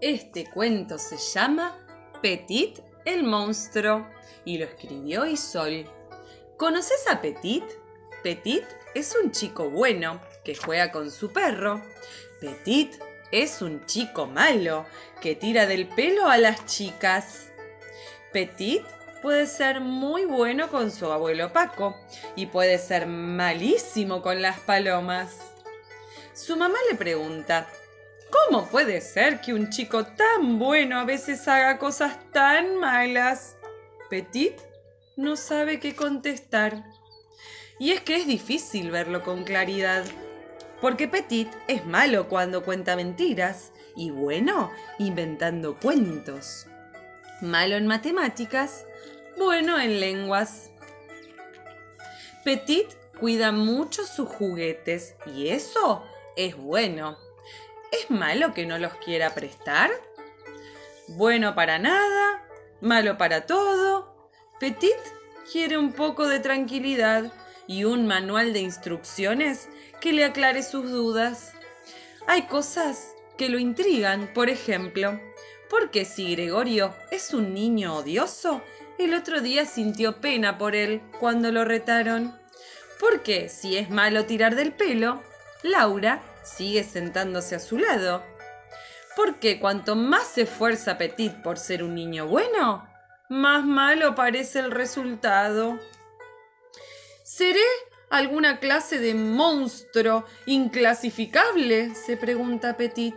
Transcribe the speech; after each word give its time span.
Este 0.00 0.48
cuento 0.48 0.96
se 0.96 1.16
llama 1.16 1.76
Petit 2.22 2.78
el 3.04 3.24
monstruo 3.24 4.06
y 4.44 4.58
lo 4.58 4.66
escribió 4.66 5.26
Isol. 5.26 5.90
¿Conoces 6.56 7.08
a 7.08 7.20
Petit? 7.20 7.64
Petit 8.22 8.64
es 8.94 9.16
un 9.20 9.32
chico 9.32 9.68
bueno 9.70 10.20
que 10.44 10.54
juega 10.54 10.92
con 10.92 11.10
su 11.10 11.32
perro. 11.32 11.82
Petit 12.40 12.94
es 13.32 13.60
un 13.60 13.86
chico 13.86 14.26
malo 14.28 14.86
que 15.20 15.34
tira 15.34 15.66
del 15.66 15.88
pelo 15.88 16.28
a 16.28 16.38
las 16.38 16.64
chicas. 16.66 17.50
Petit 18.32 18.84
puede 19.20 19.48
ser 19.48 19.80
muy 19.80 20.26
bueno 20.26 20.68
con 20.68 20.92
su 20.92 21.10
abuelo 21.10 21.52
Paco 21.52 21.96
y 22.36 22.46
puede 22.46 22.78
ser 22.78 23.08
malísimo 23.08 24.22
con 24.22 24.42
las 24.42 24.60
palomas. 24.60 25.38
Su 26.34 26.56
mamá 26.56 26.78
le 26.88 26.96
pregunta, 26.96 27.68
¿cómo 28.30 28.66
puede 28.68 29.00
ser 29.00 29.40
que 29.40 29.54
un 29.54 29.70
chico 29.70 30.04
tan 30.04 30.58
bueno 30.58 30.98
a 30.98 31.04
veces 31.04 31.46
haga 31.48 31.78
cosas 31.78 32.16
tan 32.32 32.76
malas? 32.76 33.56
Petit 34.10 34.54
no 35.16 35.36
sabe 35.36 35.80
qué 35.80 35.94
contestar. 35.94 36.84
Y 37.78 37.92
es 37.92 38.00
que 38.00 38.16
es 38.16 38.26
difícil 38.26 38.90
verlo 38.90 39.22
con 39.22 39.44
claridad, 39.44 40.04
porque 40.80 41.08
Petit 41.08 41.48
es 41.66 41.84
malo 41.86 42.28
cuando 42.28 42.64
cuenta 42.64 42.96
mentiras 42.96 43.72
y 43.96 44.10
bueno 44.10 44.70
inventando 44.98 45.78
cuentos. 45.78 46.66
Malo 47.40 47.76
en 47.76 47.86
matemáticas, 47.86 48.84
bueno 49.36 49.78
en 49.78 50.00
lenguas. 50.00 50.70
Petit 52.44 52.86
cuida 53.18 53.52
mucho 53.52 54.06
sus 54.06 54.28
juguetes 54.28 55.14
y 55.26 55.48
eso 55.48 56.04
es 56.36 56.56
bueno. 56.56 57.27
¿Es 57.90 58.10
malo 58.10 58.52
que 58.52 58.66
no 58.66 58.78
los 58.78 58.94
quiera 58.96 59.34
prestar? 59.34 59.90
Bueno 61.08 61.54
para 61.54 61.78
nada, 61.78 62.46
malo 62.80 63.16
para 63.16 63.46
todo. 63.46 64.30
Petit 64.60 64.98
quiere 65.50 65.78
un 65.78 65.92
poco 65.92 66.28
de 66.28 66.40
tranquilidad 66.40 67.32
y 67.66 67.84
un 67.84 68.06
manual 68.06 68.52
de 68.52 68.60
instrucciones 68.60 69.68
que 70.00 70.12
le 70.12 70.24
aclare 70.24 70.62
sus 70.62 70.90
dudas. 70.90 71.52
Hay 72.26 72.42
cosas 72.42 73.14
que 73.38 73.48
lo 73.48 73.58
intrigan, 73.58 74.32
por 74.34 74.50
ejemplo, 74.50 75.18
porque 75.70 76.04
si 76.04 76.34
Gregorio 76.34 76.94
es 77.10 77.32
un 77.32 77.54
niño 77.54 77.96
odioso, 77.96 78.62
el 78.98 79.14
otro 79.14 79.40
día 79.40 79.64
sintió 79.64 80.20
pena 80.20 80.58
por 80.58 80.74
él 80.74 81.00
cuando 81.20 81.52
lo 81.52 81.64
retaron. 81.64 82.38
Porque 83.00 83.48
si 83.48 83.78
es 83.78 83.88
malo 83.88 84.26
tirar 84.26 84.56
del 84.56 84.72
pelo, 84.72 85.22
Laura 85.62 86.20
sigue 86.56 86.84
sentándose 86.84 87.54
a 87.54 87.60
su 87.60 87.78
lado. 87.78 88.22
Porque 89.16 89.58
cuanto 89.58 89.96
más 89.96 90.28
se 90.28 90.42
esfuerza 90.42 90.98
Petit 90.98 91.34
por 91.42 91.58
ser 91.58 91.82
un 91.82 91.94
niño 91.94 92.26
bueno, 92.26 92.88
más 93.28 93.64
malo 93.64 94.14
parece 94.14 94.60
el 94.60 94.70
resultado. 94.70 95.78
¿Seré 97.24 97.64
alguna 98.10 98.58
clase 98.58 98.98
de 98.98 99.14
monstruo 99.14 100.24
inclasificable? 100.46 101.94
se 101.94 102.16
pregunta 102.16 102.76
Petit. 102.76 103.16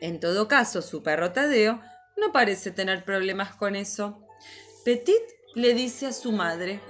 En 0.00 0.20
todo 0.20 0.48
caso, 0.48 0.82
su 0.82 1.02
perro 1.02 1.32
Tadeo 1.32 1.80
no 2.16 2.32
parece 2.32 2.70
tener 2.70 3.04
problemas 3.04 3.54
con 3.54 3.76
eso. 3.76 4.26
Petit 4.84 5.22
le 5.54 5.74
dice 5.74 6.06
a 6.06 6.12
su 6.12 6.32
madre, 6.32 6.80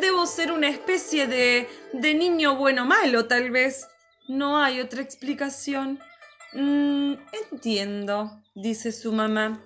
Debo 0.00 0.26
ser 0.26 0.52
una 0.52 0.68
especie 0.68 1.26
de, 1.26 1.68
de 1.92 2.14
niño 2.14 2.56
bueno 2.56 2.84
malo, 2.84 3.26
tal 3.26 3.50
vez. 3.50 3.88
No 4.30 4.62
hay 4.62 4.80
otra 4.80 5.02
explicación. 5.02 5.98
Mm, 6.52 7.14
entiendo, 7.50 8.40
dice 8.54 8.92
su 8.92 9.10
mamá. 9.10 9.60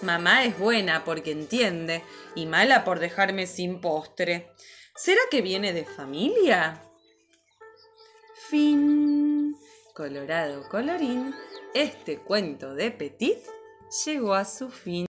Mamá 0.00 0.46
es 0.46 0.58
buena 0.58 1.04
porque 1.04 1.32
entiende 1.32 2.02
y 2.34 2.46
mala 2.46 2.82
por 2.82 2.98
dejarme 2.98 3.46
sin 3.46 3.82
postre. 3.82 4.50
¿Será 4.96 5.20
que 5.30 5.42
viene 5.42 5.74
de 5.74 5.84
familia? 5.84 6.80
Fin. 8.48 9.54
Colorado, 9.94 10.66
colorín, 10.70 11.34
este 11.74 12.20
cuento 12.20 12.74
de 12.74 12.90
Petit 12.90 13.40
llegó 14.06 14.32
a 14.32 14.46
su 14.46 14.70
fin. 14.70 15.02